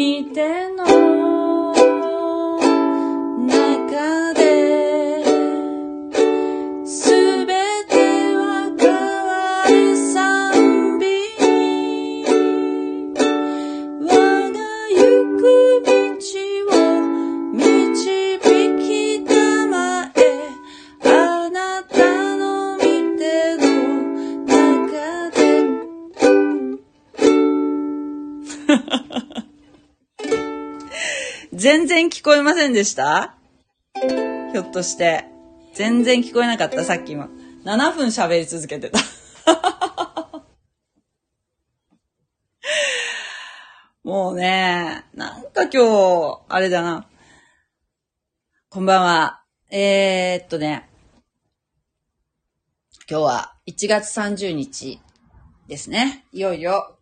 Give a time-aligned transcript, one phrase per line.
[0.00, 1.09] 見ての
[32.30, 33.34] こえませんでした？
[34.52, 35.24] ひょっとして。
[35.74, 37.26] 全然聞こえなかった、さっきも。
[37.64, 39.00] 7分喋り続けてた。
[44.04, 47.08] もうね、なんか今日、あれだな。
[48.68, 49.42] こんばんは。
[49.68, 50.88] えー、っとね。
[53.10, 55.00] 今日は1月30日
[55.66, 56.26] ですね。
[56.30, 56.96] いよいよ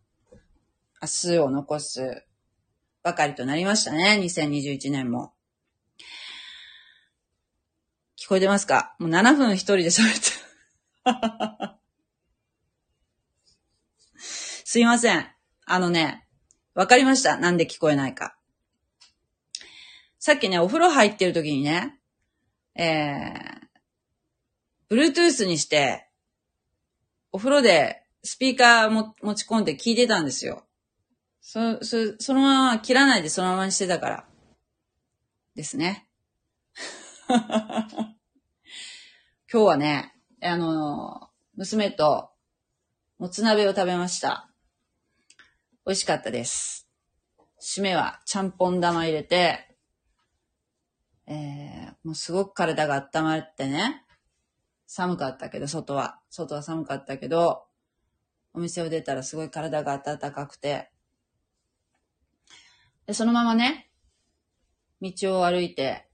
[1.02, 2.24] 明日を残す
[3.02, 4.18] ばかりとなりましたね。
[4.22, 5.32] 2021年も。
[8.16, 8.94] 聞こえてますか？
[8.98, 10.20] もう7分一人で喋って。
[14.18, 15.26] すいません。
[15.64, 16.26] あのね、
[16.74, 17.38] わかりました。
[17.38, 18.36] なんで聞こえないか。
[20.18, 21.98] さっきね、お風呂入ってる時にね、
[22.74, 26.08] えー、Bluetooth にして、
[27.32, 30.67] お風呂でスピーカーも持ち込んで聞いてたんですよ。
[31.50, 34.28] そ、そ、そのまま切らないでそのままにしてたから。
[35.54, 36.06] ですね。
[37.26, 38.12] 今
[39.48, 42.30] 日はね、あの、娘と
[43.16, 44.50] もつ鍋を食べました。
[45.86, 46.86] 美味しかったです。
[47.62, 49.74] 締めはちゃんぽん玉入れて、
[51.24, 54.04] えー、もうすごく体が温まってね、
[54.86, 56.20] 寒かったけど、外は。
[56.28, 57.66] 外は寒かったけど、
[58.52, 60.92] お店を出たらすごい体が温かくて、
[63.08, 63.90] で、そのままね、
[65.00, 66.06] 道を歩いて、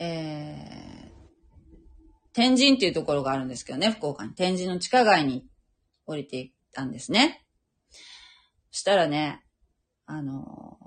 [0.00, 1.10] えー、
[2.32, 4.34] 天神っていうところがあるんですけどね、福岡に。
[4.34, 5.46] 天神の地下街に
[6.04, 7.46] 降りていったんですね。
[8.72, 9.44] そしたらね、
[10.04, 10.86] あのー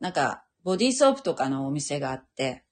[0.00, 2.64] なんか、ボディーソープとかのお店があって、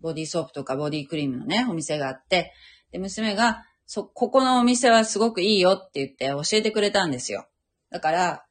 [0.00, 2.52] ボディーソープとかボディークリームのね、お店があって、
[2.90, 7.46] で、娘が、そ、ここのお店はすごくいいよって言って教えてくれたんですよ。
[7.90, 8.44] だから、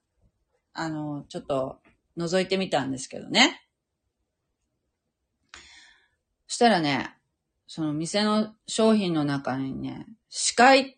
[0.71, 1.82] あの、ちょっと
[2.17, 3.61] 覗いてみたんですけどね。
[6.47, 7.15] そしたらね、
[7.67, 10.97] その店の商品の中にね、司会っ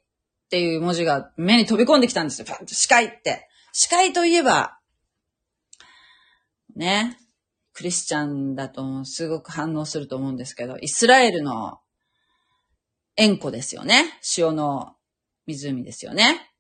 [0.50, 2.46] ていう文字が目に飛び込んできたんですよ。
[2.46, 3.48] パンと司会って。
[3.72, 4.80] 司会といえば、
[6.76, 7.18] ね、
[7.74, 11.80] クリスチャンだとすごく反応すると思うんですけど、イスラエルの
[13.18, 14.20] 塩湖ですよね。
[14.38, 14.96] 塩の
[15.46, 16.52] 湖ですよね。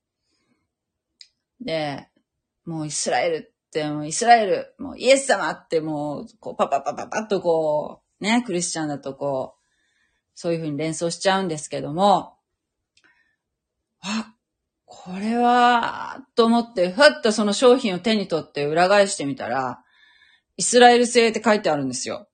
[1.61, 2.09] で、
[2.65, 9.61] もうイスラエル、もうイスラエル、もうイエス様ってもう、こう、パパパパパッとこう、ね、クリスチャンだとこう、
[10.33, 12.37] そういうふうに連想しちゃうんですけども、
[14.01, 14.33] あ、
[14.85, 19.81] これは、と思って、ふっとその商品を手に取って裏返してみたら、
[20.57, 22.27] イスラエル製って書いてあるんですよ。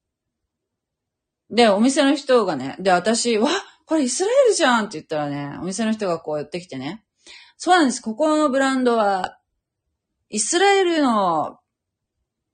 [1.50, 3.50] で、お店の人がね、で、私、わ、
[3.86, 7.04] これイスラエルじゃんって言ったらね、お店の人がこうやってきてね、
[7.58, 8.02] そうなんです。
[8.02, 9.38] ここのブランドは、
[10.32, 11.60] イスラエルの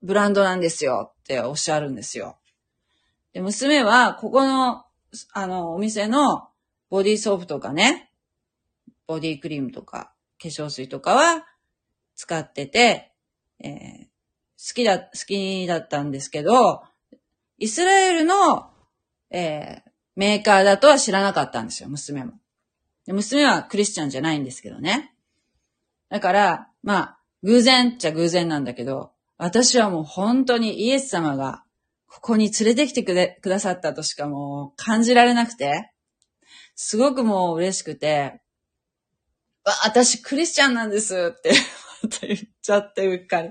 [0.02, 2.36] ブランドなんですよっておっしゃるんですよ。
[3.32, 4.84] で、娘は、ここの、
[5.32, 6.48] あの、お店の
[6.90, 8.10] ボディーソープとかね、
[9.06, 10.12] ボディクリームとか、
[10.42, 11.46] 化粧水とかは
[12.16, 13.12] 使ってて、
[13.60, 14.08] えー
[14.60, 16.82] 好きだ、好きだったんですけど、
[17.58, 18.70] イスラエルの、
[19.30, 22.32] えーメーカーだとは知らなかったんですよ、娘も。
[23.06, 25.14] で娘はクリスチャンじゃないんですけどね。
[26.08, 31.62] だから、まあ、偶然っちゃ偶然なんだけど、私はもう本当にイエス様が
[32.08, 35.92] ここに連れてきてくれ、くださったとしかもう感じられなくて、
[36.74, 38.40] すごくもう嬉しくて、
[39.64, 41.50] わ、私クリスチャンなんですって
[42.26, 43.50] 言っちゃってうっかり。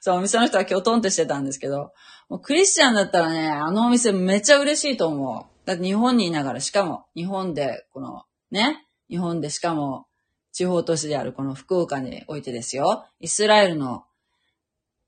[0.00, 1.92] そう、お店の人は今日トンってしてたんですけど、
[2.28, 5.66] もうクリスチャンだったらね、あのお店めっちゃ嬉しいと思う。
[5.66, 10.06] だって日本にいながら、しかも日本で、このね、日本でしかも
[10.54, 14.04] 地方都市であるこの福岡においてですよ、イスラエルの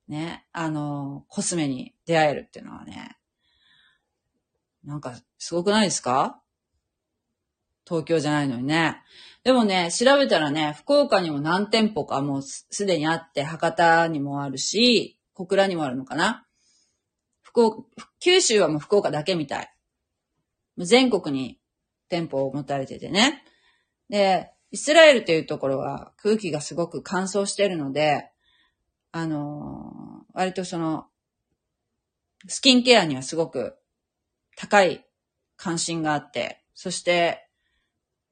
[0.08, 3.16] ね、あの、コスメに出会えるっていうのはね、
[4.84, 6.43] なんかすごくないですか？
[7.88, 9.02] 東京じゃないのにね。
[9.44, 16.44] でもね、調べたらね、福岡にも何店舗かもうすでにあって、博多にもあるし、小倉にもあるのかな
[17.42, 17.84] 福岡、
[18.19, 19.72] 九州はもう福岡だけみたい。
[20.78, 21.60] 全国に
[22.08, 23.44] 店舗を持たれててね。
[24.08, 28.28] で、イスラエルというところは空気がすごく乾燥してるので、
[29.11, 31.06] あのー割とその、
[32.46, 33.78] スキンケアにはすごく
[34.55, 35.06] 高い
[35.56, 37.49] 関心があって、そして、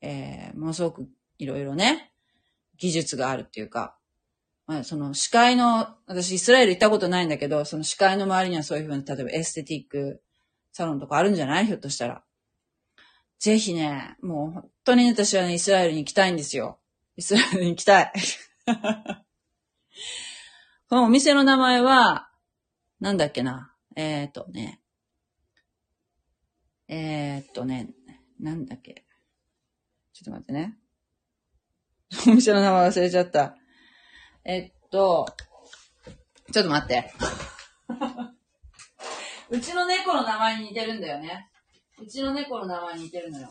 [0.02, 1.08] えー、ものすごく
[1.38, 2.12] いろいろね、
[2.76, 3.96] 技術があるっていうか、
[4.66, 10.22] まあ、その視界の、私イスラエル行ったことないんだけど、その視界の周りにはそういうふうな、例えばエステティック
[10.72, 11.66] サロンとかあるんじゃない？
[11.66, 12.22] ひょっとしたら。
[13.44, 16.78] ぜひね、もう本当に私はね、イスラエルに行きたいんですよ。
[17.14, 18.12] イスラエルに行きたい。
[20.88, 22.30] このお店の名前は、
[23.00, 23.76] なんだっけな。
[23.96, 24.80] えー、っとね。
[26.88, 27.90] えー、っとね、
[28.40, 29.04] なんだっけ。
[30.14, 30.78] ちょっと待ってね。
[32.26, 33.58] お店の名前忘れちゃった。
[34.44, 35.26] えっと、
[36.50, 37.12] ちょっと待って。
[39.50, 41.50] うちの猫の名前に似てるんだよね。
[42.02, 43.48] うちの猫の名前似てるのよ。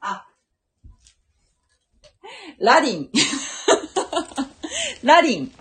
[0.00, 0.26] あ。
[2.58, 3.10] ラリン。
[5.02, 5.52] ラリン。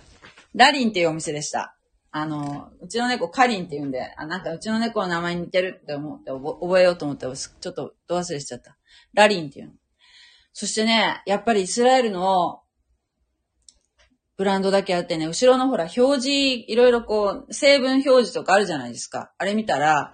[0.54, 1.78] ラリンっていうお店でした。
[2.12, 8.78] あの、うちの猫カリンって言うんで、あ、なんかうちの猫の名前に似てるって思って覚覚えようと思って、ちょっとど忘れしちゃった。
[9.14, 9.74] ラリンっていうの。
[10.52, 12.62] そしてね、やっぱりイスラエルの
[14.36, 16.30] ブランドだけあってね、後ろのほら表示、
[16.68, 19.32] いろいろこう、成分表示とかあるじゃないですか。
[19.38, 20.14] あれ見たら、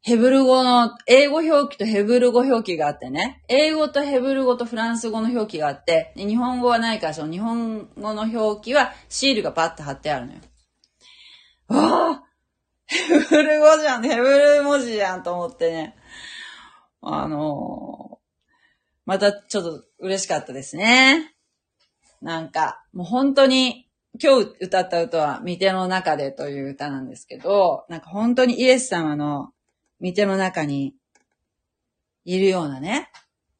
[0.00, 10.38] ヘブル語の、英語表記とヘブル語表記があってね、英語とヘブル語とフランス語の表記があって、日本語はないから、その日本語の表記はシールがパッと貼ってあるのよ。
[11.68, 12.22] わあ
[12.86, 15.96] ヘブル語じゃん、ヘブル文字じゃんと思ってね。
[17.02, 18.18] あのー
[19.08, 21.34] またちょっと嬉しかったですね。
[22.20, 23.88] なんか、もう本当に、
[24.22, 29.52] 今日歌った歌は、見ての中でという歌なんですけど、なんか本当にイエス様の
[30.00, 30.94] 見ての中に
[32.24, 33.10] いるようなね、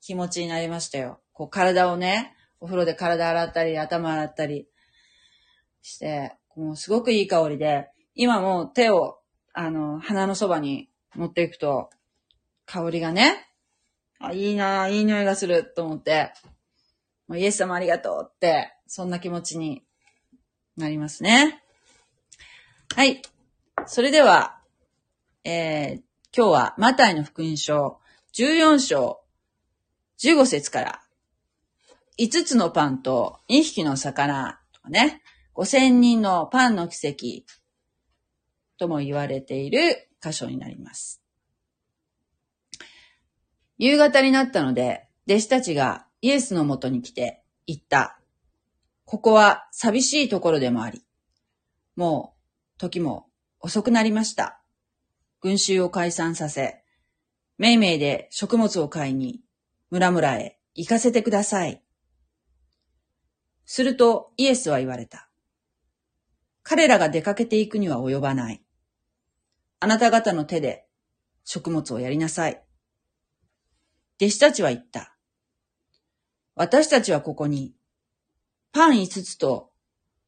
[0.01, 1.21] 気持ちになりましたよ。
[1.33, 4.69] こう体をね、お風呂で体洗ったり、頭洗ったり
[5.83, 9.19] して、もうすごくいい香りで、今も手を、
[9.53, 11.91] あの、鼻のそばに持っていくと、
[12.67, 13.49] 香りがね、
[14.19, 16.33] あ、いいな、いい匂いがすると思って、
[17.29, 19.85] もうイエス様ありがとうって、そんな気持ちに
[20.77, 21.63] なりますね。
[22.95, 23.23] はい。
[23.87, 24.59] それでは、
[25.45, 26.03] えー、
[26.37, 27.99] 今日はマタイの福音書
[28.35, 29.21] 14章
[30.23, 31.01] 15節から
[32.19, 35.23] 5つのパンと2匹の魚とかね、
[35.55, 37.47] 5000人のパンの奇跡
[38.79, 41.23] とも言われている箇所になります。
[43.79, 48.21] 夕方になったので、弟子たちがイエスのもとに来て言った。
[49.07, 51.03] ここは寂しいところでもあり、
[51.97, 52.35] も
[52.77, 53.29] う時も
[53.61, 54.61] 遅くなりました。
[55.41, 56.83] 群衆を解散させ、
[57.59, 59.41] めいめいで食物を買いに
[59.91, 61.83] 村々へ行かせてください。
[63.65, 65.29] するとイエスは言われた。
[66.63, 68.63] 彼らが出かけていくには及ばない。
[69.81, 70.87] あなた方の手で
[71.45, 72.63] 食物をやりなさい。
[74.21, 75.17] 弟子たちは言った。
[76.55, 77.75] 私たちはここに
[78.73, 79.71] パン5つと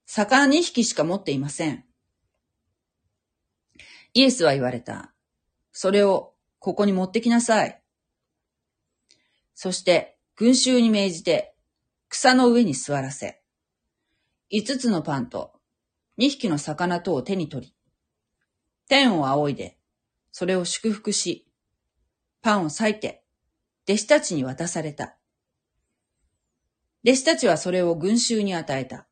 [0.07, 1.85] 魚2匹しか持っていません。
[4.15, 5.13] イエスは言われた。
[5.73, 7.83] それをここに持ってきなさい。
[9.55, 11.55] そして群衆に命じて
[12.09, 13.41] 草の上に座らせ、
[14.53, 15.53] 5つのパンと
[16.19, 17.75] 2匹の魚とを手に取り、
[18.89, 19.79] 天を仰いで、
[20.33, 21.47] それを祝福し、
[22.43, 23.25] パンを裂いて、
[23.89, 25.17] 弟子たちに渡された。
[27.05, 29.07] 弟子たちはそれを群衆に与えた。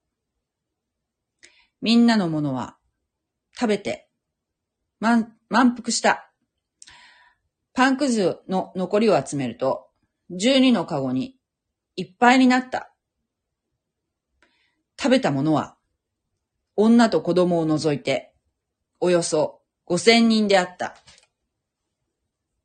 [1.81, 2.76] みんなのものは
[3.55, 4.08] 食べて
[5.00, 6.31] 満満腹した。
[7.73, 9.88] パンくずの残りを集めると、
[10.33, 11.37] 12のカゴに
[11.97, 12.93] いっぱいになった。
[15.00, 15.76] 食べたものは、
[16.76, 18.35] 女と子供を除いて、
[19.00, 20.97] およそ5000人であった。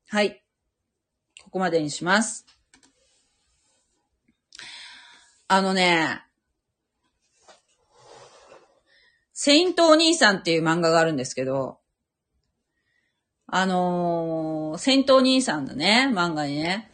[0.10, 0.44] はい。
[1.44, 2.46] ここまでにします。
[5.48, 6.24] あのね、
[9.34, 11.83] セイントお兄さんっていう漫画があるんですけど、
[13.56, 16.90] あのー、セイントお兄さんのね、漫画にね、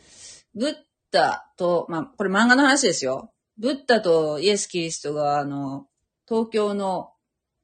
[0.54, 0.76] ブッ
[1.10, 3.32] ダと、まあ、これ漫画の話ですよ。
[3.58, 5.88] ブッダとイエス・キリストが、あの、
[6.28, 7.14] 東京の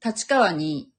[0.02, 0.94] 立川に、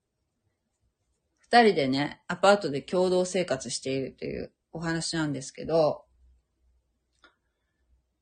[1.38, 6.04] 二人でね、アパートで共同生活しているというお話なんですけど、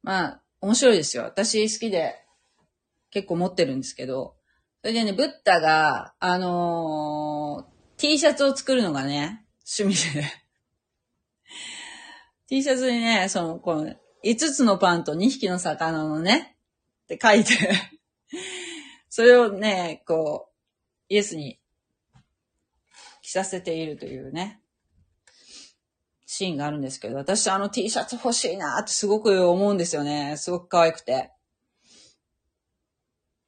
[0.04, 1.25] まあ、面白いですよ。
[1.25, 2.14] 私好きで
[3.11, 4.37] 結構持ってるんですけど、
[4.83, 10.25] それでね、ブッダが、あのー T シャツを作るのがね、趣味で。
[12.47, 13.94] T シャツにね、その、この、
[14.25, 16.56] 5つのパンと2匹の魚のね、
[17.04, 17.54] って書いて、
[19.09, 20.54] それをね、こう、
[21.09, 21.61] イエスに
[23.23, 24.61] 着させているというね、
[26.26, 30.37] シーンがあるんですけど、私あの T シャツ欲しいなってすごく思うんですよね。
[30.37, 31.30] すごく可愛くて。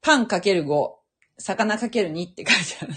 [0.01, 0.91] パンかける5、
[1.37, 2.93] 魚かける2って書いてある。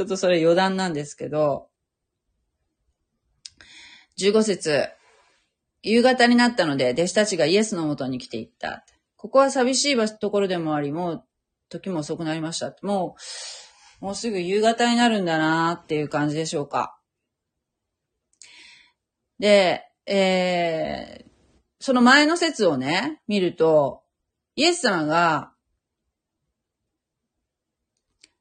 [0.00, 1.68] ちょっとそれ余談なんですけど、
[4.18, 4.88] 15節
[5.82, 8.86] 夕方になったので弟子たちがイエスのもとに来ていった。
[9.16, 11.24] ここは寂しいところでもあり、もう
[11.68, 12.74] 時も遅くなりました。
[12.80, 13.14] も
[14.00, 16.98] う、もうすぐ夕方になるんだなっていう感じでしょうか。
[19.38, 21.30] で、えー、
[21.78, 24.00] その前の説をね、見ると、
[24.56, 25.52] イエス様が、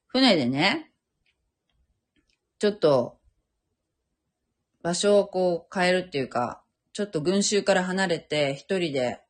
[0.08, 0.89] 船でね、
[2.60, 3.18] ちょっと、
[4.82, 6.62] 場所をこう変えるっていうか、
[6.94, 9.22] ちょっと群衆から離れて一人で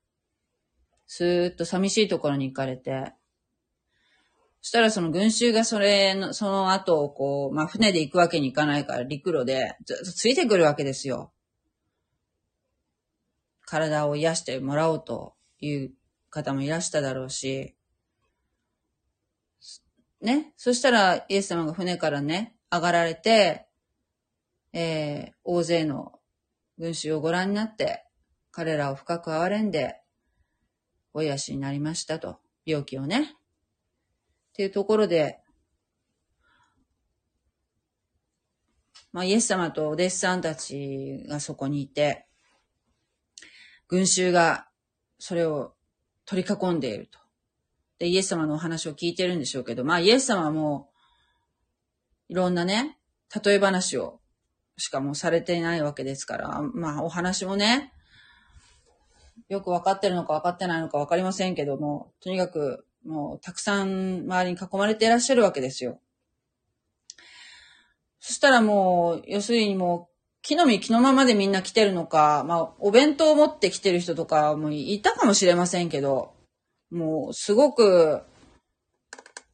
[1.07, 3.13] スーッと寂しいところに行かれて、
[4.62, 11.31] そしたらその群衆がそれの、その後をこう、まあ船で行くわけにいかないから陸路でずっとついてくるわけですよ。
[13.65, 15.91] 体を癒してもらおうという
[16.29, 17.75] 方もいらしただろうし、
[20.21, 20.53] ね？
[20.57, 23.68] そしたらイエス様が船からね、上がられて、
[24.74, 26.20] えー、大勢の
[26.78, 28.06] 群衆をご覧になって、
[28.52, 30.02] 彼らを深く憐れんで、
[31.14, 32.40] お癒しになりましたと。
[32.66, 33.22] 病気をね。
[33.22, 35.40] っていうところで、
[39.12, 42.28] まあ、イエス様とお弟子さんたちがそこにいて、
[43.88, 44.68] 群衆が
[45.18, 45.74] それを
[46.26, 47.20] 取り囲んでいると。
[47.98, 50.88] で、イエス様のお話を聞いてるんでしょうけど、まあ、イエス様はもう、
[52.29, 52.98] いろんなね、
[53.43, 54.19] 例え話を
[54.77, 57.91] しかもされていないわけですから、まあ、お話もね、
[59.50, 66.00] よくわかってるのかわかってないのかわかりませんけども、とにかく、もう、たくさん周りに囲まれていらっしゃるわけですよ。
[68.19, 76.33] そしたらもう、要するにもう、木の実木のままでみんな来てるのか、まあ、お弁当を持って来てる人とかもいたかもしれませんけど、
[76.91, 78.21] もう、すごく、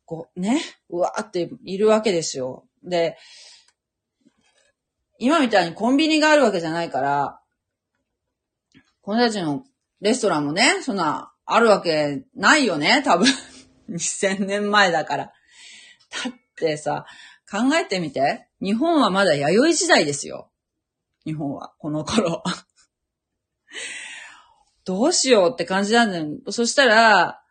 [0.06, 2.66] こう、ね、うわーっているわけですよ。
[2.84, 3.18] で、
[5.18, 7.40] 今みたいにコンビニがあるわけじゃないから、
[9.02, 9.64] この人たちの
[10.02, 13.28] レストランもね、そんな、あるわけないよね、多分。
[13.90, 15.26] 2000年前だから。
[15.26, 15.32] だ
[16.30, 17.06] ってさ、
[17.50, 18.48] 考えてみて。
[18.62, 20.50] 日本はまだ弥生時代ですよ。
[21.24, 22.44] 日本は、この頃。
[24.86, 26.52] どうしようって感じなんだよ。
[26.52, 27.45] そしたら、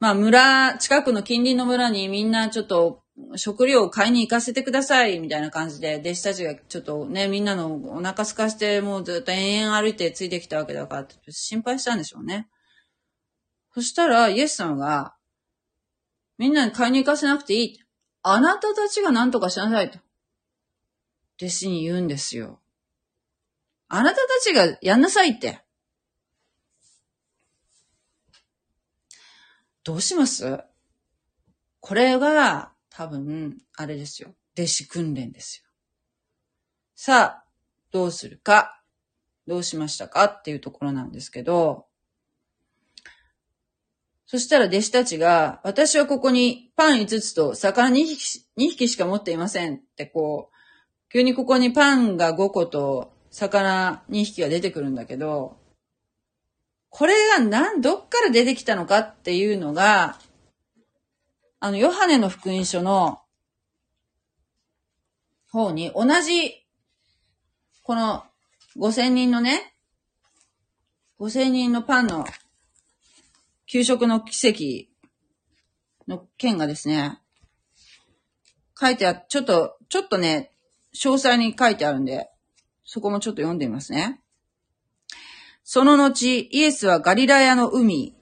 [0.00, 3.02] まあ村、近くの近隣の村にみんなちょっと
[3.36, 12.48] 食料を買いに行かせてください、みたいな感じで、弟子たちがちょっとね、みんなのお腹空かして、もうずっと延々歩いてついてきたわけだから、心配したんでしょうね。
[13.74, 15.16] そしたら、イエスさんが、
[16.38, 17.80] みんなに買いに行かせなくていい。
[18.22, 19.98] あなたたちが何とかしなさいと。
[21.40, 22.60] 弟子に言うんですよ。
[23.88, 25.60] あなたたちがやんなさいって。
[29.88, 30.60] どうします？
[31.80, 34.34] これが多分、あれですよ。
[34.54, 35.70] 弟子訓練ですよ。
[36.94, 37.44] さあ、
[37.90, 38.82] どうするか、
[39.46, 41.86] どうしましたかっていうところなんですけど、
[44.26, 55.56] そしたら弟子たちが、私はここにパン5つと魚2匹 ,2 匹しか持っていませんってこう、急にここにパンが5個と魚2匹が出てくるんだけど、
[56.98, 60.18] これが何、どっから出てきたのかっていうのが、
[61.60, 63.20] あの、ヨハネの福音書の
[65.48, 66.66] 方に同じ、
[67.84, 68.24] この
[68.76, 69.76] 5000人のね、
[71.20, 72.26] 5000人のパンの
[73.66, 74.88] 給食の奇
[76.08, 77.20] 跡の件がですね、
[78.76, 80.50] 書いてあ、ちょっと、ちょっとね、
[80.96, 82.28] 詳細に書いてあるんで、
[82.84, 84.20] そこもちょっと読んでみますね。
[85.70, 88.16] その後、イエスはガリラヤの海、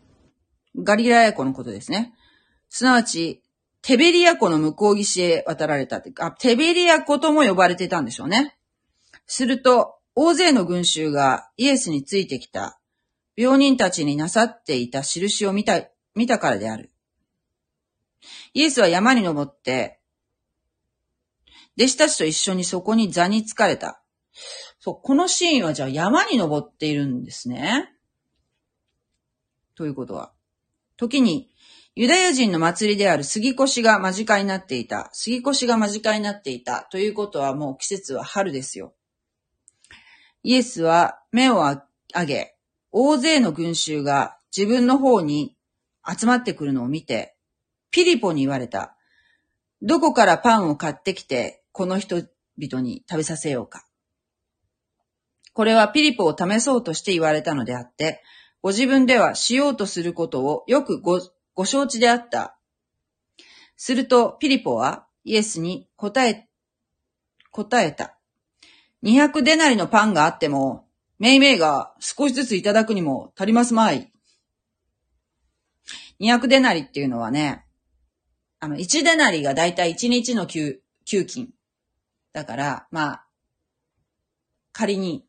[0.83, 2.13] ガリラヤ湖のことですね。
[2.69, 3.41] すなわち、
[3.83, 8.59] テベリア湖の向こう岸へ渡られたって、あ、テベリア湖とも呼ばれてたんでしょうね。
[9.29, 12.81] すると、大勢の群衆がイエスについてきた、
[13.37, 15.83] 病人たちになさっていた印を見た、
[16.17, 16.91] 見たからである。
[18.55, 20.01] イエスは山に登って、
[21.79, 24.03] 弟子たちと一緒にそこに座に疲れた。
[24.87, 27.93] そう、このシーンはじゃあ山に登っているんですね。
[29.75, 30.33] ということは。
[30.97, 31.51] 時に、
[31.97, 35.11] ユダヤ人の祭りである杉越が間近になっていた。
[35.13, 36.87] 杉越が間近になっていた。
[36.93, 38.95] ということはもう季節は春ですよ。
[40.45, 41.65] イエスは目を
[42.15, 42.55] 上げ、
[42.93, 45.57] 大勢の群衆が自分の方に
[46.09, 47.35] 集まってくるのを見て、
[47.91, 48.97] ピリポに言われた。
[49.83, 53.86] どこからパンを買ってきて、この人々に食べさせようか。
[55.57, 58.23] これはピリポを試そうとして言われたのであって、
[58.61, 61.19] ご自分ではしようとすることをよくご、
[61.55, 62.59] ご承知であった。
[63.75, 66.47] すると、ピリポはイエスに答え、
[67.53, 68.19] 答えた。
[69.03, 70.85] 200デナリのパンがあっても、
[71.19, 74.13] めいめいが少しずついただくにも足りますまい。
[76.21, 77.65] 200デナリっていうのはね、
[78.61, 81.49] あの、1デナリがだいたい1日の給、給金。
[82.35, 83.27] だから、まあ、
[84.73, 85.27] 仮に、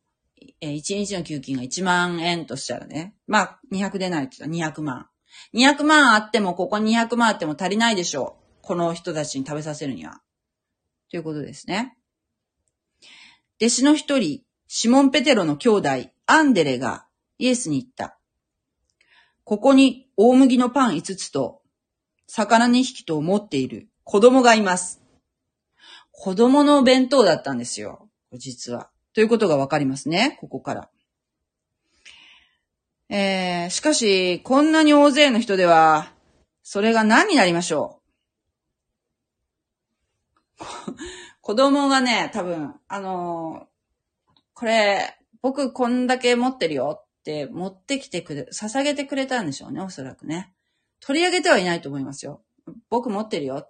[0.61, 3.15] え1日の給金が1万円としたらね。
[3.27, 5.07] まあ、200デナリって言ったら200万。
[5.53, 8.57] 200万あっても、ここ200万あっても足りないでしょう。
[8.61, 10.21] この人たちに食べさせるには。
[11.09, 11.97] ということですね。
[13.59, 15.89] 弟子の一人、シモン・ペテロの兄弟、
[16.25, 17.07] アンデレが
[17.39, 18.19] イエスに言った。
[19.43, 21.61] ここに大麦のパン5つと、
[22.27, 25.01] 魚2匹と持っている子供がいます。
[26.11, 28.09] 子供の弁当だったんですよ。
[28.33, 28.89] 実は。
[29.17, 30.37] ということがわかりますね。
[30.41, 30.89] ここから。
[33.09, 36.13] えー、しかし、こんなに大勢の人では、
[36.61, 37.99] それが何になりましょ
[40.59, 40.63] う？
[41.41, 50.53] 子供がね、多分、あのー、これ、僕こんだけ持ってるよって持ってきてくれ、捧げてくれたんでしょうね、おそらくね。
[50.99, 52.43] 取り上げてはいないと思いますよ。
[52.91, 53.67] 僕持ってるよ。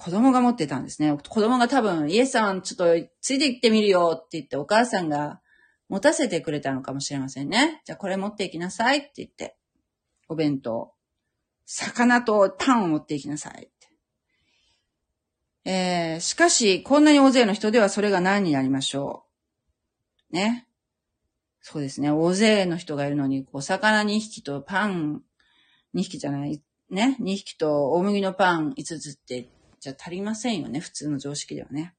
[0.00, 1.14] 子供が持ってたんですね。
[1.14, 2.86] 子供が多分、イエスさんちょっと
[3.20, 5.42] ついて行ってみるよって言ってお母さんが
[5.90, 7.82] 持たせてくれたのかもしれませんね。
[7.84, 9.58] じゃあこれ持っていきなさいって言って。
[10.26, 10.94] お弁当。
[11.66, 13.70] 魚とパンを持っていきなさいって。
[15.70, 19.26] えー、しかし、こんなに大勢の人ではそれが何になりましょ
[20.32, 20.34] う。
[20.34, 20.66] ね。
[21.60, 22.10] そうですね。
[22.10, 25.20] 大勢の人がいるのに、お魚2匹とパン
[25.94, 27.18] 2匹じゃない、ね。
[27.20, 30.80] 2匹と大麦のパン5つって、じゃ足りませんよね。
[30.80, 31.94] 普通の常識ではね。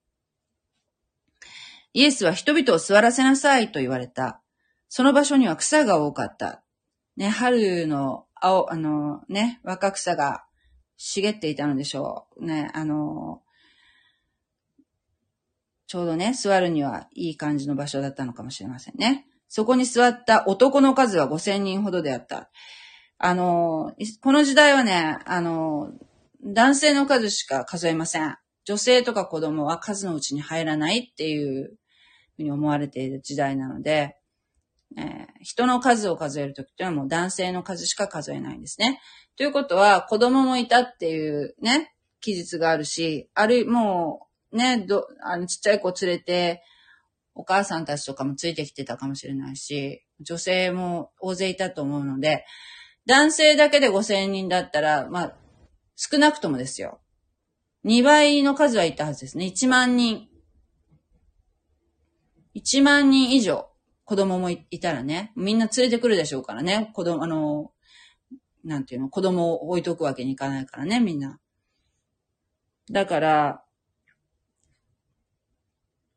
[1.94, 4.41] イエスは人々を座らせなさいと言われた。
[4.88, 6.63] その場所には草が多かった。
[7.17, 10.46] ね、春の青、あの、ね、若草が
[10.98, 12.46] 茂っていたのでしょう。
[12.46, 13.41] ね、あの、
[15.88, 19.26] ちょうどね、座るにはいい感じの場所だったのかもしれませんね。
[19.50, 22.50] そこに座った男の数は5000人ほどであった。
[23.17, 25.91] あの、この時代はね、あの、
[26.43, 28.38] 男性の数しか数えません。
[28.65, 31.77] 女性とか子供は数のうちに入らないっていう
[32.36, 34.17] ふうに思われている時代なので、
[34.97, 39.01] えー、人の数を数えるときっていうのはもう男性の数しか数えないんですね。
[39.38, 46.62] ということは、子供もいたっていうね、記述があるし、あるい、もう、ね、ど、あの、ちっちゃい子連れて、
[47.34, 52.45] お母さんたちとかもついてきてたかもしれないし、女性も大勢いたと思うので、
[53.06, 55.38] 男性だけで5000人だったら、まあ、
[56.04, 57.00] 少なくともですよ。
[57.86, 59.46] 2倍の数はいたはずですね。
[59.46, 60.28] 1万人。
[62.56, 63.70] 1万人以上
[64.04, 66.90] 子供もいたらね、みんな連れてくるでしょうからね。
[66.96, 67.72] 子供、あの、
[68.66, 71.40] なんていうの、子供を置いとくわけにいかないからね、みんな。
[72.90, 73.64] だから、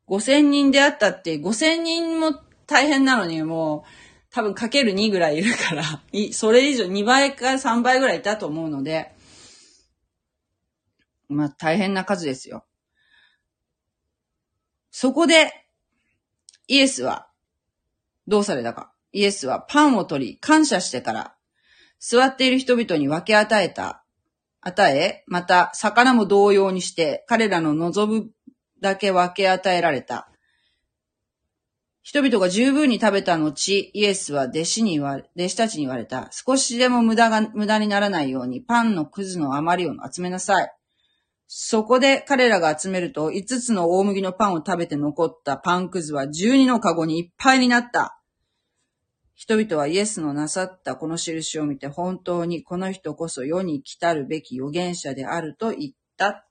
[0.07, 2.33] 5000人であったって、5000人も
[2.65, 3.89] 大変なのにもう、
[4.31, 5.83] 多分かける2ぐらいいるから、
[6.33, 9.14] それ以上2倍か3倍ぐらいいたと思うので、
[11.29, 12.65] まあ大変な数ですよ。
[14.91, 15.51] そこで、
[16.67, 17.27] イエスは、
[18.27, 18.93] どうされたか。
[19.11, 21.35] イエスはパンを取り、感謝してから、
[21.99, 24.03] 座っている人々に分け与えた。
[24.61, 28.31] 与え、また、魚も同様にして、彼らの望む
[28.81, 30.29] だけ分け与えられた。
[32.01, 36.29] 人々が十分に食べた後、イエスは弟子に言われ、弟子たちに言われた。
[36.31, 40.71] 少しでも無駄が、無駄にならないようにパンのくずの余りを集めなさい。
[41.47, 48.19] そこで彼らが集めると、五つの大麦のパンを食べて残ったパンくずは十二のカゴにいっぱいになった。
[49.35, 56.47] 人々はイエスのなさったこの印を見て本当にこの人こそ世に来たるべき預言者であると言った。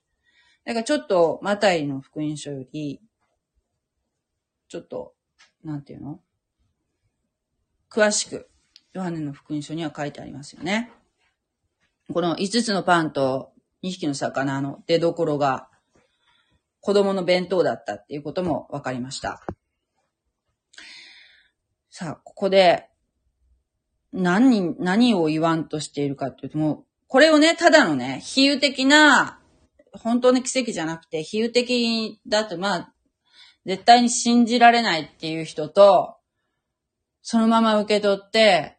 [0.64, 3.00] だかちょっと、マタイの福音書より、
[4.68, 5.14] ちょっと、
[5.64, 6.20] なんていうの？
[7.90, 8.48] 詳しく、
[8.92, 10.90] ヨハネの福音書には書いてありますよね。
[12.12, 13.54] この5つのパンと
[13.85, 15.68] 2匹の魚の出所が
[16.81, 19.40] 子供の弁当だったっていうことも分かりました。
[21.90, 22.88] さあ、ここで
[24.12, 29.38] 何、何を言わんとしているかっていうと、もう、これをね、ただのね、比喩的な
[29.92, 32.94] 本当の奇跡じゃなくて、比喩的だと、まあ、
[33.66, 36.16] 絶対に信じられないっていう人と、
[37.23, 38.79] そのまま受け取って、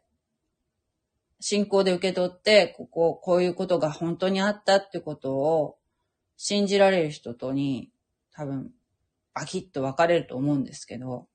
[1.39, 5.77] 信仰で受け取って、ここ、こういうことが本当にあったってことを
[6.37, 7.91] 信じられる人とに
[8.31, 8.71] 多分
[9.33, 11.27] バキッと分かれると思うんですけど、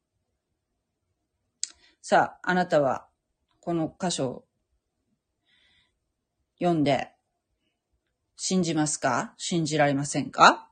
[2.03, 3.07] さあ、あなたは
[3.61, 4.45] この箇所を
[6.59, 7.13] 読んで
[8.37, 9.35] 信じますか？
[9.37, 10.71] 信じられませんか？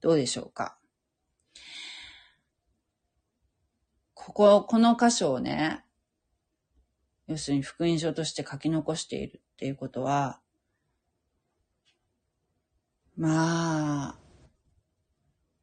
[0.00, 0.78] どうでしょうか？
[4.14, 5.84] ここ、この箇所をね、
[7.30, 10.40] 要するに福音書として書き残しているっていうことは、
[13.16, 14.18] まあ、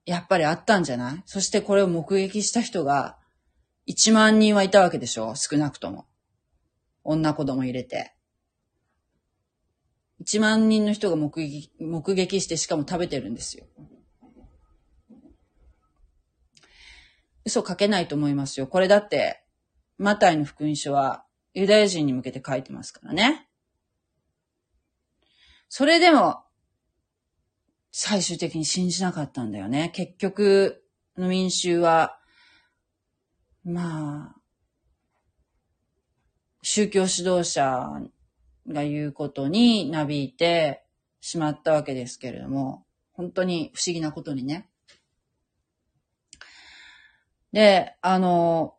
[0.05, 1.23] やっぱりあったんじゃない？
[1.25, 3.17] そしてこれを目撃した人が
[3.85, 5.35] 1万人はいたわけでしょ？
[5.35, 6.05] 少なくとも。
[7.03, 8.13] 女子供入れて。
[10.23, 13.65] 1万人の人が目撃、目撃してしかも食べてるんですよ。
[17.43, 18.67] 嘘書けないと思いますよ。
[18.67, 19.43] これだって、
[19.97, 21.25] マタイの福音書は
[21.57, 23.47] ユダヤ人に向けて書いてますからね。
[25.69, 26.43] それでも、
[27.91, 29.89] 最終的に信じなかったんだよね。
[29.89, 30.83] 結局
[31.17, 32.19] の民衆は、
[33.63, 34.41] まあ、
[36.61, 38.03] 宗教指導者
[38.67, 40.85] が言うことになびいて
[41.21, 44.69] しまったわけですけれども、本当に不思議なことにね。
[47.51, 48.76] で、あの、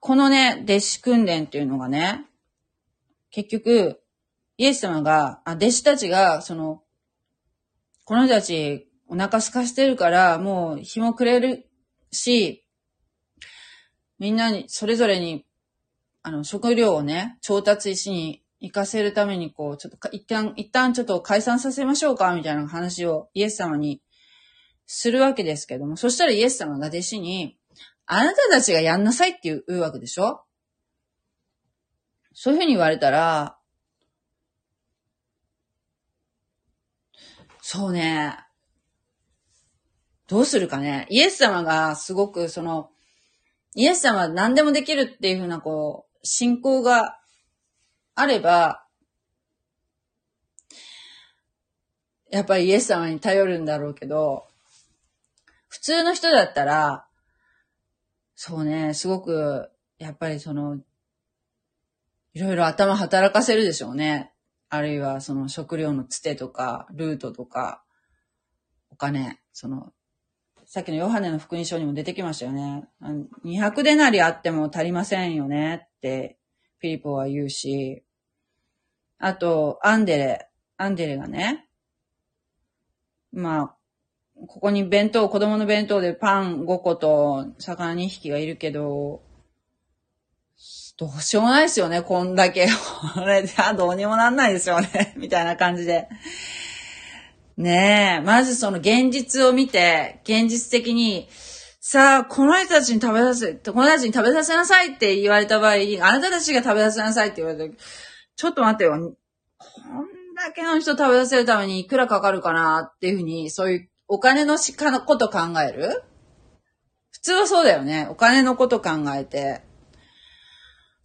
[0.00, 2.26] このね、弟子訓練っていうのがね、
[3.30, 4.00] 結局、
[4.58, 6.82] イエス様が、あ弟子たちが、その、
[8.04, 11.68] この人たちお腹空かしてるから、もう日もくれる
[12.10, 12.64] し、
[14.18, 15.44] みんなに、それぞれに、
[16.22, 24.00] あの、食料をね、調達しに行かせるために、こう、ちょっと、一旦、一旦ちょっと解散させましょうか、みたいな話をイエス様に
[24.86, 27.58] するわけですけども、そしたらイエス様が弟子に、
[28.06, 30.42] あなたたちがやんなさいって言うわけでしょ？
[32.32, 33.58] そういうふうに言われたら、
[37.60, 38.38] そうね。
[40.28, 41.06] どうするかね？
[41.08, 42.90] イエス様がすごくその、
[43.74, 47.18] イエス様は何でもできるっていうふうなこう、信仰が
[48.14, 48.84] あれば、
[52.30, 54.46] やっぱりイエス様に頼るんだろうけど、
[55.68, 57.06] 普通の人だったら、
[58.36, 60.78] そうね、すごく、やっぱりその、
[62.34, 64.30] いろいろ頭働かせるでしょうね。
[64.68, 67.82] あるいはその食料のつてとか、ルートとか、
[68.90, 69.92] お金、その、
[70.66, 72.86] さっきのヨハネの福音書にも出てきましたよね。
[73.44, 75.88] 200デナリあっても足りませんよね。
[75.96, 76.38] って、
[76.78, 78.04] フィリポは言うし、
[79.18, 81.66] あと、アンデレ、アンデレがね、
[83.32, 83.75] まあ、
[84.46, 89.22] ここに弁当、子供の弁当でパン5個と魚2匹がいるけど、
[90.98, 92.68] どうしようもないですよね、こんだけ。
[93.14, 96.08] これじゃどうにもなんないですよね、 みたいな感じで。
[97.56, 101.28] ねえ、まずその現実を見て、現実的に、
[101.80, 107.78] さあ、この人たちに食べさせ、この人たちに食べさせなさいって言われた場合、あなたたちが食べさせなさいって言われた時
[108.36, 108.90] ちょっと待ってよ。
[108.90, 109.14] こん
[110.34, 116.02] だけの人食べさせるためにいくらかかるかなっていうふうに、そういうお金のしかのこと考える？
[117.10, 118.06] 普通はそうだよね。
[118.10, 119.62] お金のこと考えて。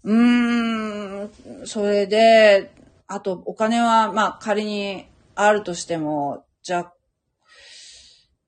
[0.03, 1.31] うーん、
[1.65, 2.73] それで、
[3.07, 6.91] あとお金は、まあ仮にあるとしても、じゃ、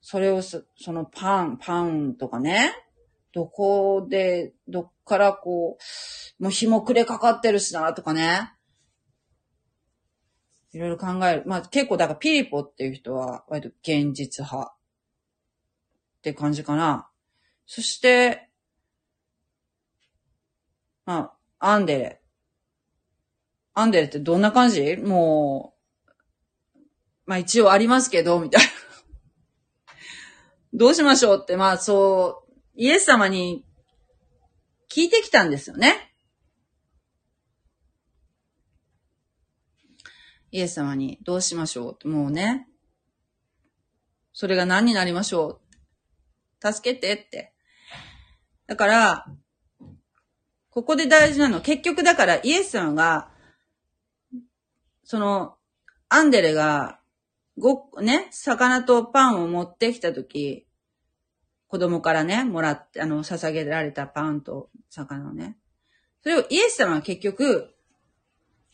[0.02, 2.72] それをす、そのパン、パンとかね、
[3.34, 5.78] どこで、どっからこ
[6.40, 8.52] う、もう日も暮れかかってるしな、とかね。
[10.74, 11.44] いろいろ考える。
[11.46, 17.08] まあ結構、だからピリポっていう人は割と現実派って感じかな。
[17.66, 18.50] そして、
[21.06, 22.22] まあ、アンデレ。
[23.74, 24.98] アンデレってどんな感じ？
[24.98, 25.76] も
[26.76, 26.80] う、
[27.26, 28.70] まあ一応ありますけど、みたいな。
[30.74, 33.66] どうしましょうって、まあそう、イエス様に
[34.90, 36.13] 聞いてきたんですよね。
[40.54, 42.68] イエス様にどうしましょう、もうね。
[44.34, 45.60] それが何になりましょ
[46.62, 46.74] う？
[46.74, 47.56] 助けてって。
[48.68, 49.26] だから、
[50.70, 53.32] ここで大事なの、結局だからイエス様が、
[55.04, 55.56] その、
[56.08, 57.00] アンデレが、
[57.58, 60.68] ご、ね、魚とパンを持ってきたとき、
[61.66, 65.58] 子供からね、もらって、あの、捧げられたパンと魚をね。
[66.22, 67.74] それをイエス様は結局、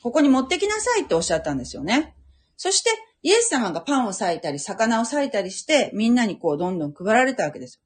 [0.01, 2.15] ここに持ってきなさいっておっしゃったんですよね。
[2.57, 2.89] そして、
[3.21, 7.81] イエス様がパンを裂いたり、魚を裂いたりして、みんなにこう、どんどん配られたわけです。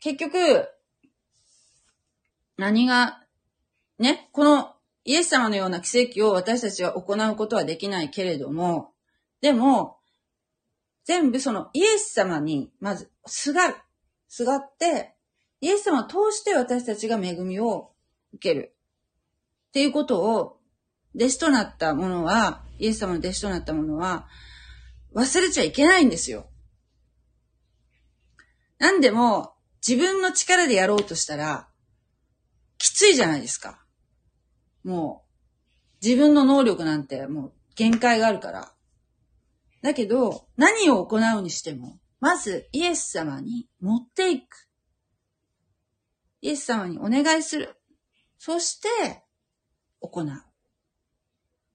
[0.00, 0.68] 結局、
[2.56, 3.22] 何が、
[3.98, 8.92] ね、この、イエス様のような奇跡を私たちは行うことはできないけれども、
[9.40, 9.98] でも、
[11.04, 13.74] 全部そのイエス様に、まず、すがる。
[14.28, 15.14] すがって、
[15.60, 17.92] イエス様を通して私たちが恵みを
[18.32, 18.74] 受ける。
[19.68, 20.61] っていうことを、
[21.14, 24.28] 弟子となったものは、イエス様の弟子となったものは、
[25.14, 26.48] 忘れちゃいけないんですよ。
[28.78, 29.54] なんでも、
[29.86, 31.68] 自分の力でやろうとしたら、
[32.78, 33.84] きついじゃないですか。
[34.84, 35.24] も
[36.00, 38.72] う、自分の能力なんてもう限界があるから。
[39.82, 44.68] だけど、何を行うにしても、まずイエス様に持っていく。
[46.40, 47.76] イエス様にお願いする。
[48.38, 49.22] そして、
[50.00, 50.51] 行う。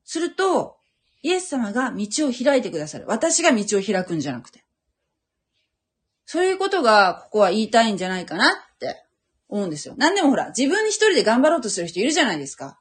[0.08, 0.78] すると、
[1.22, 3.06] イエス様が道を開いてくださる。
[3.08, 4.64] 私が道を開くんじゃなくて。
[6.26, 9.04] そういうことが、ここは言いたいんじゃないかなって
[9.50, 9.96] 思うんですよ。
[9.98, 12.80] なんでもほら、自分一人で頑張ろうとする人いるじゃないですか。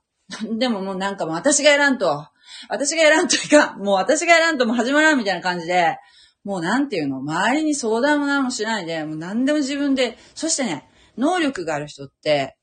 [0.57, 2.29] でももうなんかもう私がやらんと、
[2.69, 5.99] 私がやらんといかん、もう私がやらんとも始まらんみたいな感じで、
[6.45, 12.57] もうなんていうの、周りに相談も何もしないで、もう何でも自分で、そしてね、能力がある人って、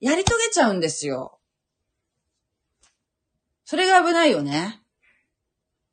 [0.00, 1.33] やり遂げちゃうんですよ。
[3.64, 4.80] それが危ないよね。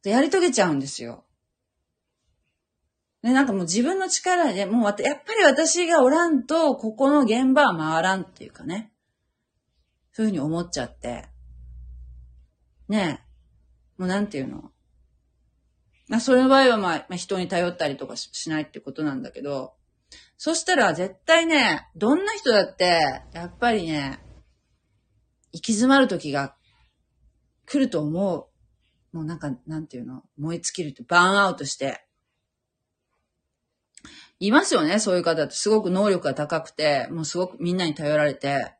[0.04, 1.26] やり遂げちゃうんですよ。
[3.22, 8.92] で、なんかもう自分の力で、もうやっぱり私がおらんと、ここの現場は回らんっていうかね。
[10.12, 11.30] そういうふうに思っちゃって。
[12.90, 13.22] ね
[13.98, 14.02] え。
[14.02, 14.72] もうなんていうの
[16.10, 19.76] まあ、それの場合はまあ、まあ、人に頼ったりとかしないってことなんだけど、
[20.38, 23.00] そしたら絶対ね、どんな人だって、
[23.34, 24.20] やっぱりね、
[25.54, 26.56] 行き詰まる時が
[27.72, 28.50] 来ると思
[29.14, 29.16] う。
[29.16, 30.24] もうなんか、なんていうの？
[30.38, 32.06] 燃え尽きるって、バーンアウトして。
[34.40, 35.54] いますよね、そういう方って。
[35.54, 38.74] すごく能力が高くて、もうすごくみんなに頼られて、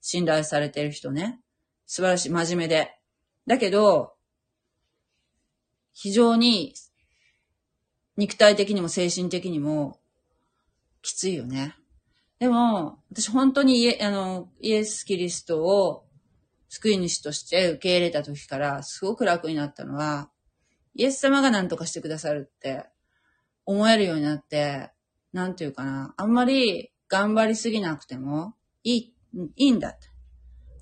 [0.00, 1.40] 信頼されてる人ね。
[1.84, 2.98] 素晴らしい、真面目で。
[3.46, 4.14] だけど、
[5.92, 6.74] 非常に
[8.16, 9.98] 肉体的にも精神的にも
[11.02, 11.74] きついよね。
[12.38, 16.07] でも、私本当にイエあのイエス・キリストを
[16.68, 20.30] 救い主として受け入れた時からすごく楽になったのは、
[20.94, 22.84] イエス様が何とかしてくださるって
[23.64, 24.90] 思えるようになって、
[25.32, 29.14] なんていうかな、あんまり頑張りすぎなくてもいい、
[29.56, 30.08] いいんだって。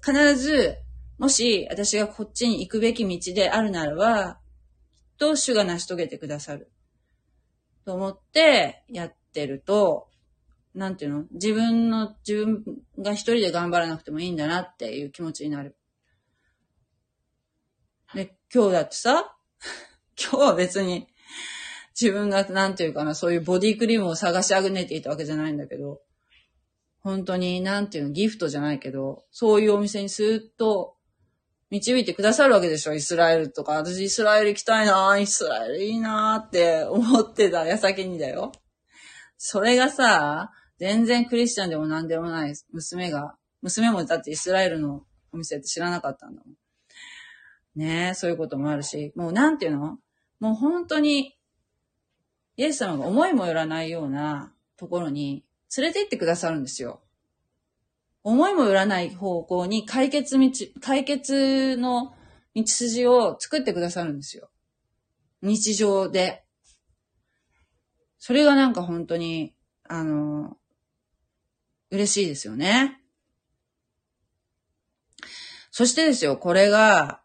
[0.05, 0.77] 必ず、
[1.19, 4.41] もし私がこっちに行くべき道であるならば、
[4.97, 6.71] きっと主が成し遂げてくださる。
[7.85, 10.09] と思ってやってると、
[10.77, 11.25] なんていうの？
[11.33, 12.63] 自分の、自分
[12.99, 15.75] が一人で頑張らなくてもいいんだなっていう気持ちになる。
[18.15, 19.37] で、今日だってさ、
[20.21, 21.09] 今日は別に
[22.01, 26.03] 自分がなんていうかな、そういうボディクリームを探しあぐねていたわけじゃないんだけど、
[27.01, 30.97] 本当になんていうの、ギフトじゃないけど、そういうお店にスーッと
[31.71, 33.73] 導いてくださるわけでしょ、イスラエルとか。
[33.73, 38.53] 私イスラエル行きたいなイスラエルいいなって思ってた矢先にだよ。
[39.39, 46.55] それがさ、全然クリスチャンでも何でもない娘が、娘もだってイスラエルのお店って知らなかったんだもん。
[47.79, 49.99] ねえ、そういうこともあるし、もうなんていうの？
[50.41, 51.35] もう本当に、
[52.57, 55.45] イエス様が思いもよらないようなところに
[55.77, 57.03] 連れて行ってくださるんですよ。
[58.23, 62.15] 思いもよらない方向に解決道、解決の
[62.55, 64.51] 道筋を作ってくださるんですよ。
[65.43, 66.45] 日常で。
[68.19, 70.57] それがなんか本当に、あの、
[71.91, 73.01] 嬉しいですよね。
[75.71, 77.21] そしてですよ、これが、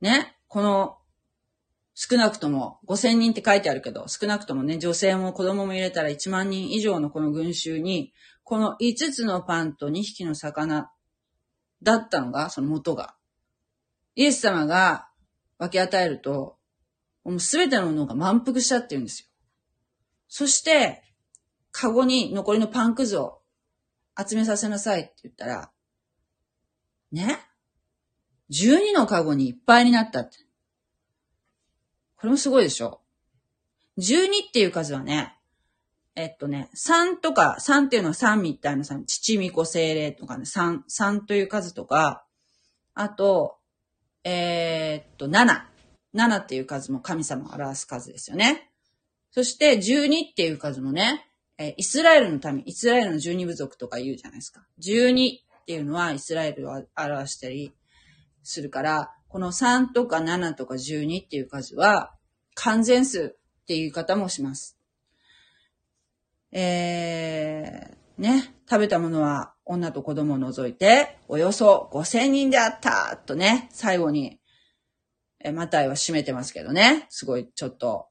[0.00, 0.96] ね、この、
[1.94, 10.90] 少なくとも5000人って書いてあるけど、少なくともね、女性も子供も入れたら1万人以上のこの群衆に、この5つのパンと2匹の魚
[11.82, 13.16] だったのが、その元が。
[14.14, 15.08] イエス様が
[15.58, 16.56] 分け与えると、
[17.24, 19.28] もうすべてのものが満腹したって言うんですよ。
[20.28, 21.02] そして、
[21.70, 23.39] カゴに残りのパンくずを
[24.16, 25.70] 集めさせなさいって言ったら、
[27.12, 27.38] ね
[28.50, 30.38] ?12 のカゴにいっぱいになったって。
[32.16, 33.00] これもすごいでしょ
[33.98, 35.36] ?12 っていう数はね、
[36.14, 42.24] えっとね、3とか、3っていうのは3みたいな3、父巫女精霊とかね、3、3という数とか、
[42.94, 43.58] あと、
[44.24, 45.62] えー、っと、7。
[46.14, 48.70] 7っていう数も神様を表す数ですよね。
[49.30, 51.29] そして、12っていう数もね、
[51.62, 54.64] えイスラエルの民、イスラエルの十二部族とか言うじゃないですか。
[54.78, 57.74] 十二っていうのはイスラエルを表したり
[58.42, 62.14] するから、この3とか7とか12っていう数は
[62.54, 64.78] 完全数っていう言い方もします。
[66.50, 74.40] えー、ね、食べたものは女と子供を除いて、およそ5000人であったとね、最後に、
[75.44, 77.06] え、マタイは締めてますけどね。
[77.10, 78.06] すごい、ちょっと、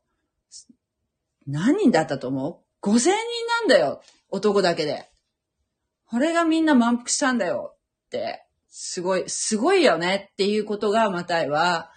[1.47, 2.68] 何人だったと思う？
[2.81, 5.09] ?5000 人なんだよ男だけで。
[6.05, 7.75] これがみんな満腹したんだよ
[8.07, 11.91] って、すごい、すごいよねっていうことが、マタイは、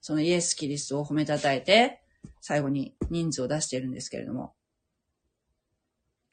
[0.00, 2.02] そのイエス・キリストを褒めたたえて、
[2.40, 4.54] 最後に人数を出しているんですけれども。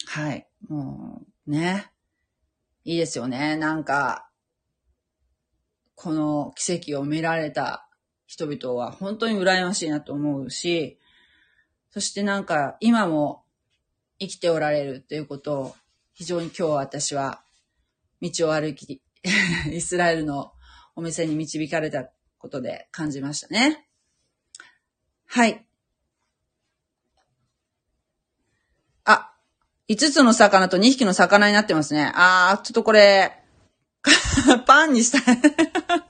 [0.05, 0.47] はい。
[0.67, 1.91] もう、ね。
[2.83, 3.57] いいですよね。
[3.57, 4.29] なんか、
[5.95, 7.89] この奇跡を見られた
[8.27, 10.99] 人々は本当に羨ましいなと思うし、
[11.89, 13.44] そしてなんか今も
[14.19, 15.75] 生きておられるということを
[16.13, 17.41] 非常に今日私は
[18.21, 19.01] 道を歩き、
[19.71, 20.53] イスラエルの
[20.95, 23.87] お店に導かれたことで感じましたね。
[25.25, 25.65] はい。
[29.03, 29.33] あ、
[29.89, 32.11] 5つの魚と2匹の魚になってますね。
[32.15, 33.43] あー、ちょっとこれ、
[34.65, 35.37] パンにしたい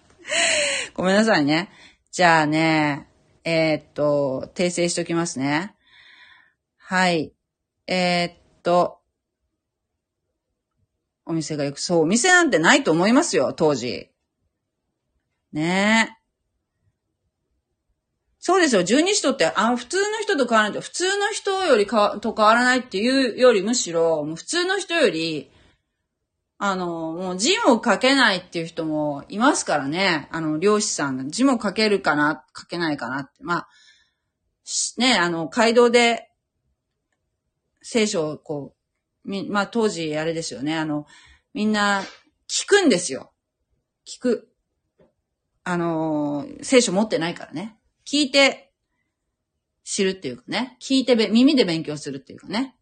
[0.94, 1.72] ごめんなさいね。
[2.12, 3.08] じゃあね、
[3.44, 5.76] えー、っと、訂正しときますね。
[6.78, 7.35] はい。
[7.88, 9.00] えー、っと、
[11.26, 14.10] お店がよく、そう、お店なんてないと思いますよ、当時。
[15.52, 16.26] ねえ。
[18.40, 18.84] そうですよ。
[18.84, 25.50] 十二使徒って、あ普通の人と変わらない、普通の人よりかと変わらないっていうより、むしろ、もう普通の人より、
[26.58, 30.30] あの、もう字も書けないっていう人もいますからね。
[30.32, 33.44] あの、漁師さん、字も書けるかな、書けないかなって。
[33.44, 33.68] まあ、
[34.98, 36.30] ね、あの、街道で、
[37.88, 38.74] 聖書をこ
[39.24, 40.76] う、み、まあ当時あれですよね。
[40.76, 41.06] あの、
[41.54, 42.02] みんな
[42.50, 43.32] 聞くんですよ。
[44.08, 44.50] 聞く。
[45.64, 47.78] あの、聖書持ってないからね。
[48.04, 48.74] 聞いて
[49.84, 50.78] 知るっていうかね。
[50.82, 52.76] 聞いてべ、耳で勉強するっていうかね。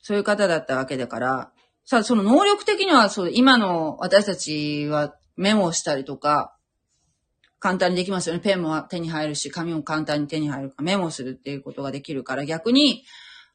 [0.00, 1.52] そういう方だったわけだから、
[1.84, 6.57] さあ、その能力的には、そう、今の私たちはメモをしたりとか、
[7.60, 8.40] 簡単にできますよね。
[8.40, 13.04] ペンも手に入るし、紙も簡単に手に入るか、メモするっていうことができるから、逆に、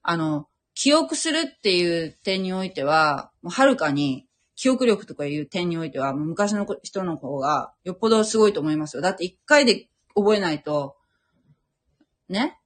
[0.02, 9.02] あの、記憶するっていう点においては、もうはるかに記憶力とかいう点においては、もう昔の人の方がよっぽどすごいと思いますよ。
[9.02, 10.96] だって一回で覚えないと、
[12.28, 12.58] ね？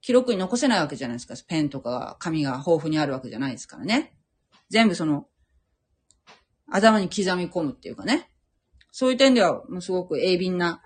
[0.00, 1.34] 記録に残せないわけじゃないですか。
[1.46, 4.14] ペンとか紙が豊富にあるわけじゃないですからね。
[4.70, 5.26] 全部その、
[6.70, 8.30] 頭に刻み込むっていうかね。
[8.90, 10.82] そういう点では、もうすごく鋭敏な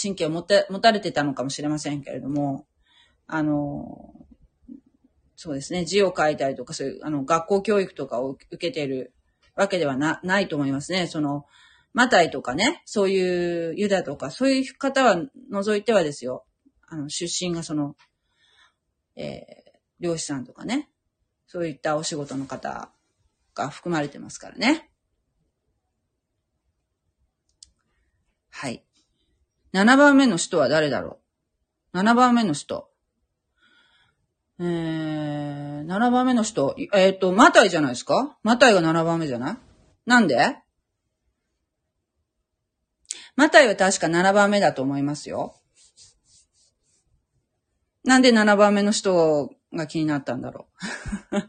[0.00, 2.66] 神経を持て、持たれてたのかもしれませんけれども、
[3.26, 4.14] あの、
[5.36, 9.14] そうですね、字を書いたりとか、そういう、あの、学校教育とかを受けている
[9.54, 11.06] わけではな、ないと思いますね。
[11.06, 11.44] その、
[11.92, 15.16] マタイとかね、そういうユダとか、そういう方は
[15.50, 16.44] 除いてはですよ。
[16.86, 17.96] あの、出身がその、
[19.16, 20.90] えー、漁師さんとかね、
[21.46, 22.90] そういったお仕事の方
[23.54, 24.87] が含まれてますからね。
[28.60, 28.82] はい。
[29.72, 31.20] 7番目の人は誰だろ
[31.94, 32.90] う ?7 番目の人。
[34.58, 36.74] えー、7番目の人。
[36.92, 38.36] えっ、ー、と、マタイじゃないですか？
[38.42, 39.56] マタイが7番目じゃない？
[40.06, 40.56] なんで？
[43.36, 45.54] マタイは確か7番目だと思いますよ。
[48.02, 50.66] なんで7番目の人が気になったんだろ
[51.30, 51.38] う？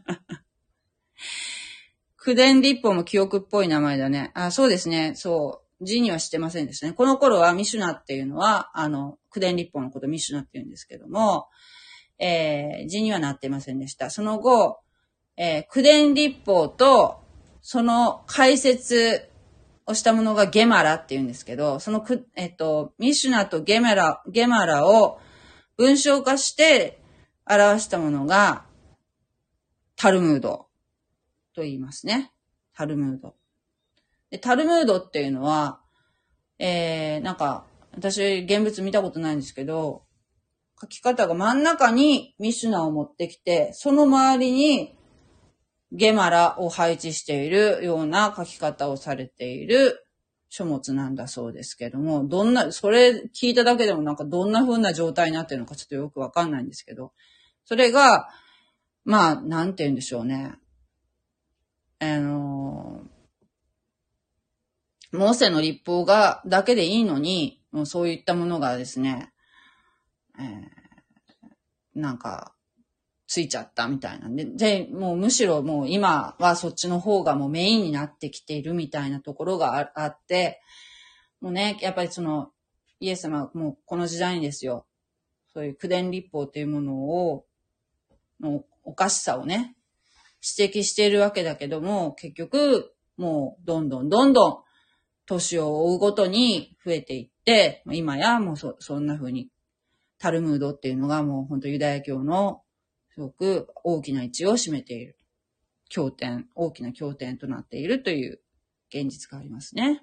[2.18, 4.30] 苦伝立法も記憶っぽい名前だね。
[4.34, 5.14] あ、そうですね。
[5.16, 5.59] そう。
[5.80, 6.92] 字にはしてませんでしたね。
[6.92, 11.48] この頃はミシュナっていうのは、あの、苦伝立法のことミシュナって言うんですけども、
[12.18, 14.10] えー、字にはなってませんでした。
[14.10, 14.80] その後、
[15.36, 17.20] えー、苦伝立法と、
[17.62, 19.28] その解説
[19.86, 25.18] をしたものがゲマラって言うんですけど、そのく、えっ、ー、と、ミシュナとゲマラ、ゲマラを
[25.76, 27.02] 文章化して
[27.48, 28.64] 表したものが、
[29.96, 30.66] タルムード
[31.54, 32.32] と言いますね。
[32.74, 33.34] タルムード。
[34.30, 35.80] で、タルムードっていうのは、
[36.58, 40.04] えー、なんか、私、現物見たことないんですけど、
[40.80, 44.96] 書き方が真ん中にミシュナを持ってきて、その周りに
[45.92, 50.06] ゲマラを配置しているような書き方をされている
[50.48, 57.12] 書物なんだそうですけども、どんな、それ聞いただけでもなんかどんな風な状態になってるのかちょっとよくわかんないんですけど、
[57.64, 58.28] それが、
[59.04, 60.54] まあ、なんて言うんでしょうね。
[61.98, 63.02] あの
[65.12, 69.32] モーセの立法が、だけでいいのに、もうそういったものがですね、
[70.38, 72.54] えー、なんか、
[73.26, 80.60] ついちゃったみたいなんで、で、もうむしろもう今はそっちの方がもうメインになってきているみたいなところがあって、
[81.40, 82.50] もうね、やっぱりその、
[82.98, 84.84] イエス様もうこの時代にですよ、
[85.54, 87.44] そういう苦伝立法というものを、
[88.40, 89.76] のおかしさをね、
[90.58, 94.69] 指摘しているわけだけども、結局、もう、どんどんどんどん、
[95.26, 99.48] 年を追うごとに増えていって、今やもうそ、そんな風に、
[100.18, 102.62] タルムードっていうのがもう本当ユダヤ教の
[103.14, 105.16] すごく大きな位置を占めている。
[105.88, 108.40] 経典、大きな経典となっているという
[108.90, 110.02] 現実がありますね。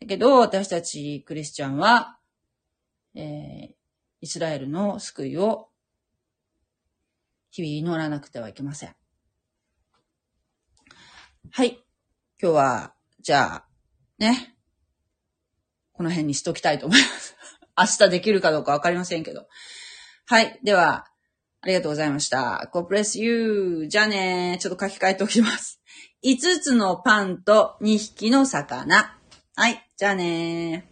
[0.00, 2.18] だけど、私たちクリスチャンは、
[3.14, 3.74] えー、
[4.22, 5.68] イスラエルの救いを
[7.50, 8.94] 日々祈らなくてはいけません。
[11.50, 11.82] はい。
[12.40, 13.64] 今日は、じゃあ、
[14.18, 14.56] ね。
[15.92, 17.36] この辺にしときたいと思います。
[17.76, 19.46] 明日できるかどうかわかりませんけど。
[20.26, 20.58] はい。
[20.62, 21.06] では、
[21.60, 22.70] ありがとうございました。
[22.72, 23.86] God bless you.
[23.88, 24.58] じゃあね。
[24.60, 25.80] ちょっと書き換えておきます。
[26.24, 29.18] 5つのパンと2匹の魚。
[29.54, 29.86] はい。
[29.96, 30.89] じゃあね